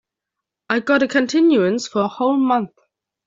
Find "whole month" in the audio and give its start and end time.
2.07-2.71